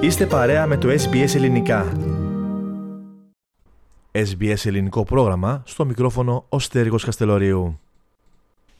[0.00, 1.92] Είστε παρέα με το SBS Ελληνικά.
[4.12, 7.80] SBS Ελληνικό πρόγραμμα, στο μικρόφωνο ο Στέργος Καστελωρίου.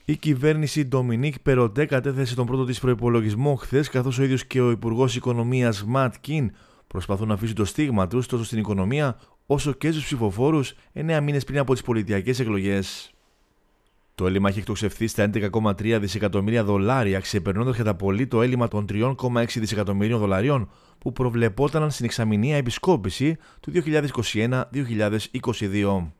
[0.05, 4.71] Η κυβέρνηση Ντομινίκ Περοντέ κατέθεσε τον πρώτο της προϋπολογισμό χθες, καθώς ο ίδιος και ο
[4.71, 6.51] Υπουργός Οικονομίας Ματ Κιν
[6.87, 11.43] προσπαθούν να αφήσουν το στίγμα τους τόσο στην οικονομία όσο και στους ψηφοφόρους 9 μήνες
[11.43, 13.11] πριν από τις πολιτιακές εκλογές.
[14.17, 19.45] Το έλλειμμα έχει εκτοξευθεί στα 11,3 δισεκατομμύρια δολάρια, ξεπερνώντας κατά πολύ το έλλειμμα των 3,6
[19.55, 26.11] δισεκατομμυρίων δολαρίων που προβλεπόταν στην εξαμηνία επισκόπηση του 2021-2022.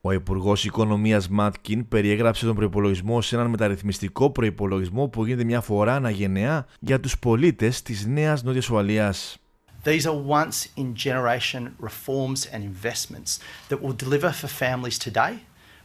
[0.00, 5.94] Ο Υπουργός Οικονομίας Μάτκιν περιέγραψε τον προπολογισμό σε έναν μεταρρυθμιστικό προπολογισμό που γίνεται μια φορά
[5.94, 9.38] αναγενναία για τους πολίτες της Νέας Νότιας Ουαλίας.
[9.84, 15.34] These are once in generation reforms and investments that will deliver for families today,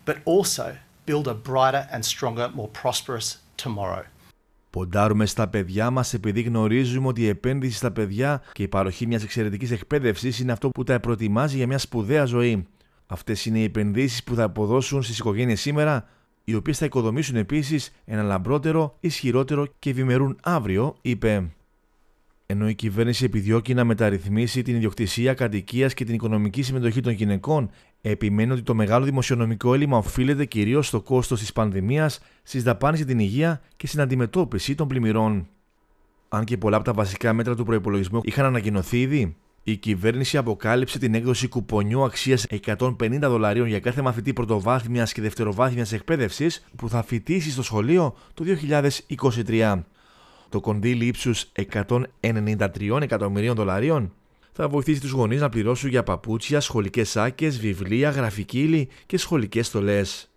[0.06, 0.66] but also
[1.10, 3.28] build a brighter and stronger, more prosperous
[3.64, 4.04] tomorrow.
[4.70, 9.24] Ποντάρουμε στα παιδιά μας επειδή γνωρίζουμε ότι η επένδυση στα παιδιά και η παροχή μιας
[9.24, 12.68] εξαιρετικής εκπαίδευσης είναι αυτό που τα προετοιμάζει για μια σπουδαία ζωή.
[13.08, 16.08] Αυτές είναι οι επενδύσεις που θα αποδώσουν στις οικογένειες σήμερα,
[16.44, 21.50] οι οποίες θα οικοδομήσουν επίσης ένα λαμπρότερο, ισχυρότερο και ευημερούν αύριο, είπε.
[22.52, 27.70] Ενώ η κυβέρνηση επιδιώκει να μεταρρυθμίσει την ιδιοκτησία κατοικίας και την οικονομική συμμετοχή των γυναικών,
[28.02, 33.08] επιμένει ότι το μεγάλο δημοσιονομικό έλλειμμα οφείλεται κυρίως στο κόστος της πανδημίας, στις δαπάνες για
[33.08, 35.48] την υγεία και στην αντιμετώπιση των πλημμυρών.
[36.30, 41.00] Αν και πολλά από τα βασικά μέτρα του προπολογισμού είχαν ανακοινωθεί ήδη, η κυβέρνηση αποκάλυψε
[41.00, 47.04] την έκδοση κουπονιού αξίας 150 δολαρίων για κάθε μαθητή πρωτοβάθμιας και δευτεροβάθμιας εκπαίδευσης που θα
[47.04, 48.44] φοιτήσει στο σχολείο το
[49.48, 49.84] 2023.
[50.50, 51.52] Το κονδύλι ύψους
[52.22, 54.14] 193 εκατομμυρίων δολαρίων
[54.52, 59.68] θα βοηθήσει τους γονείς να πληρώσουν για παπούτσια, σχολικές σάκες, βιβλία, γραφική ύλη και σχολικές
[59.68, 60.32] στολές.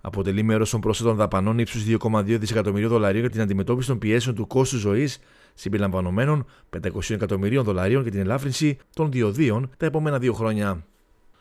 [0.00, 4.46] Αποτελεί μέρος των πρόσθετων δαπανών ύψους 2,2 δισεκατομμυρίων δολαρίων για την αντιμετώπιση των πιέσεων του
[4.46, 5.18] κόστους ζωής,
[5.54, 10.86] συμπεριλαμβανομένων 500 εκατομμυρίων δολαρίων για την ελάφρυνση των διοδίων τα επόμενα δύο χρόνια.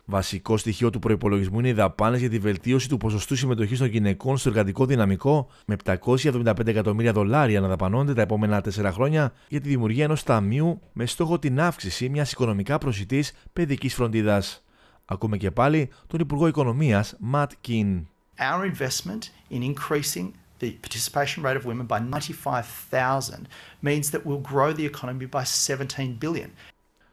[0.09, 4.37] Βασικό στοιχείο του προπολογισμού είναι οι δαπάνες για τη βελτίωση του ποσοστού συμμετοχής των γυναικών
[4.37, 9.69] στο εργατικό δυναμικό, με 775 εκατομμύρια δολάρια να δαπανώνται τα επόμενα 4 χρόνια για τη
[9.69, 14.63] δημιουργία ενός ταμείου με στόχο την αύξηση μιας οικονομικά προσιτής παιδικής φροντίδας.
[15.05, 18.07] Ακούμε και πάλι τον Υπουργό Οικονομίας, Ματ Κιν.
[18.39, 23.47] Our investment in increasing the participation rate of women by 95,000
[23.81, 26.49] means that we'll grow the economy by 17 billion.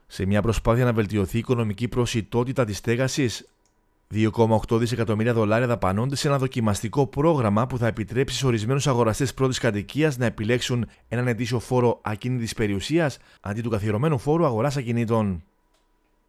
[0.07, 3.47] Σε μια προσπάθεια να βελτιωθεί η οικονομική προσιτότητα της στέγασης,
[4.13, 9.59] 2,8 δισεκατομμύρια δολάρια δαπανώνται σε ένα δοκιμαστικό πρόγραμμα που θα επιτρέψει σε ορισμένους αγοραστές πρώτης
[9.59, 15.43] κατοικίας να επιλέξουν έναν ετήσιο φόρο ακίνητης περιουσίας αντί του καθιερωμένου φόρου αγοράς ακινήτων.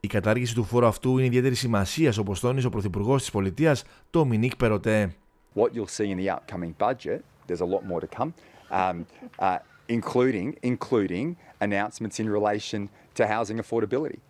[0.01, 4.57] Η κατάργηση του φόρου αυτού είναι ιδιαίτερη σημασία, όπως τόνισε ο Πρωθυπουργός της Πολιτείας, Ντομινίκ
[4.57, 5.15] Περοτέ.
[5.55, 8.31] What you'll see in the upcoming budget, there's a lot more to come,
[8.71, 9.07] um,
[9.39, 14.21] uh, including including announcements in relation to housing affordability,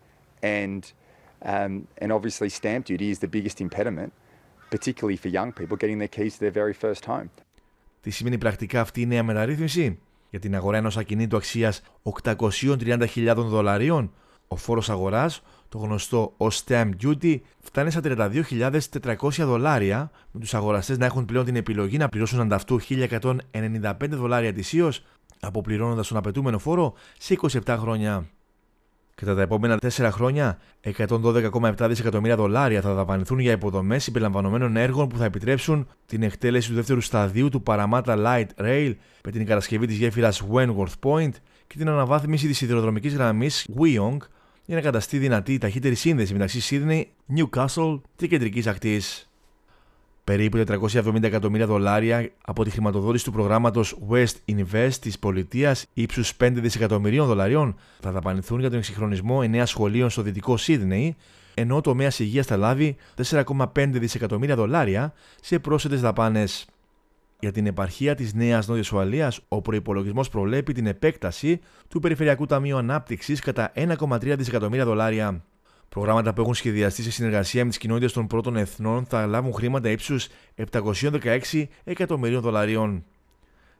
[0.42, 0.82] and
[1.42, 1.72] um,
[2.02, 4.12] and obviously stamp duty is the biggest impediment,
[4.70, 7.30] particularly for young people getting their keys to their very first home.
[8.00, 9.98] Τι σημαίνει πρακτικά αυτή η νέα μεταρρύθμιση;
[10.30, 14.12] Για την αγορά ενός ακινήτου αξίας 830.000 δολαρίων.
[14.48, 20.98] Ο φόρος αγοράς, το γνωστό ως stamp duty, φτάνει στα 32.400 δολάρια, με τους αγοραστές
[20.98, 24.92] να έχουν πλέον την επιλογή να πληρώσουν ανταυτού 1.195 δολάρια ετησίω,
[25.40, 28.26] αποπληρώνοντας τον απαιτούμενο φόρο σε 27 χρόνια.
[29.14, 30.58] Κατά τα επόμενα 4 χρόνια,
[30.96, 36.74] 112,7 δισεκατομμύρια δολάρια θα δαπανηθούν για υποδομές συμπεριλαμβανομένων έργων που θα επιτρέψουν την εκτέλεση του
[36.74, 38.94] δεύτερου σταδίου του Parramatta Light Rail
[39.24, 41.30] με την κατασκευή της γέφυρας Wentworth Point
[41.66, 44.16] και την αναβάθμιση της σιδηροδρομικής γραμμής Wyong
[44.64, 47.02] για να καταστεί δυνατή η ταχύτερη σύνδεση μεταξύ Sydney,
[47.36, 49.25] Newcastle και κεντρικής ακτής.
[50.26, 56.50] Περίπου 470 εκατομμύρια δολάρια από τη χρηματοδότηση του προγράμματος West Invest της πολιτείας ύψους 5
[56.54, 61.16] δισεκατομμυρίων δολαρίων θα δαπανηθούν για τον εξυγχρονισμό 9 σχολείων στο δυτικό Σίδνεϊ,
[61.54, 62.96] ενώ ο τομέας υγείας θα λάβει
[63.30, 66.66] 4,5 δισεκατομμύρια δολάρια σε πρόσθετες δαπάνες.
[67.40, 72.76] Για την επαρχία της Νέας Νότιας Ουαλίας, ο προπολογισμό προβλέπει την επέκταση του Περιφερειακού Ταμείου
[72.76, 75.44] Ανάπτυξης κατά 1,3 δισεκατομμύρια δολάρια.
[75.88, 79.90] Προγράμματα που έχουν σχεδιαστεί σε συνεργασία με τις κοινότητες των πρώτων εθνών θα λάβουν χρήματα
[79.90, 80.28] ύψους
[80.72, 83.04] 716 εκατομμυρίων δολαρίων.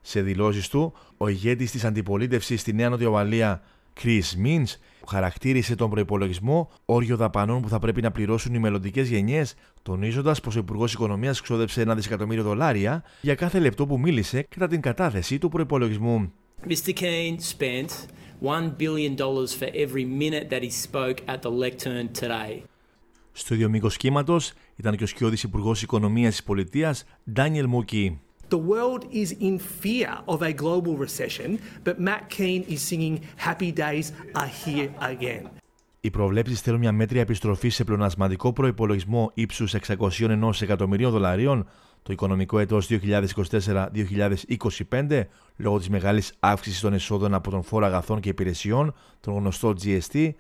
[0.01, 3.63] Σε δηλώσεις του, ο ηγέτης της αντιπολίτευσης στη Νέα Νότια Ουαλία,
[4.03, 4.77] Chris Means,
[5.09, 10.57] χαρακτήρισε τον προπολογισμό όριο δαπανών που θα πρέπει να πληρώσουν οι μελλοντικές γενιές, τονίζοντας πως
[10.57, 15.39] ο Υπουργός Οικονομίας ξόδεψε ένα δισεκατομμύριο δολάρια για κάθε λεπτό που μίλησε κατά την κατάθεση
[15.39, 16.33] του προπολογισμού.
[16.69, 16.93] Mr.
[17.01, 17.91] Keane spent
[18.43, 19.17] $1 billion
[19.61, 22.63] for every minute that he spoke at the lectern today.
[23.33, 24.41] Στο ίδιο μήκο κύματο
[24.77, 28.21] ήταν και ο σκιώδης Υπουργός Οικονομίας της Πολιτείας, Ντάνιελ Μούκι.
[28.49, 33.73] The world is in fear of a global recession, but Matt Keane is singing Happy
[33.73, 35.47] Days are here again.
[36.01, 41.69] Οι προβλέψεις θέλουν μια μέτρια επιστροφή σε πλεονασματικό προπολογισμό ύψους 601 εκατομμυρίων δολαρίων
[42.07, 42.89] το οικονομικό έτος
[44.91, 45.23] 2024-2025
[45.57, 50.31] λόγω της μεγάλης αύξησης των εσόδων από τον φόρο αγαθών και υπηρεσιών, τον γνωστό GST,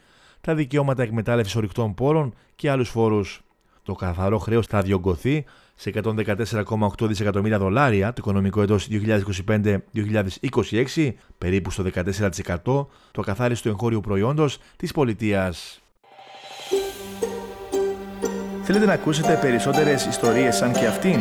[0.40, 3.40] τα δικαιώματα εκμετάλλευσης ορυκτών πόρων και άλλους φόρους.
[3.82, 11.82] Το καθαρό χρέος θα διωγγωθεί σε 114,8 δισεκατομμύρια δολάρια το οικονομικό έτος 2025-2026, περίπου στο
[11.82, 15.80] 14% το καθάριστο εγχώριου προϊόντος της πολιτείας.
[18.68, 21.20] Θέλετε να ακούσετε περισσότερες ιστορίες σαν και αυτήν;